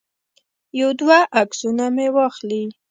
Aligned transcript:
یو 0.79 0.89
دوه 0.99 1.19
عکسونه 1.41 1.85
مې 1.95 2.07
واخلي. 2.15 2.63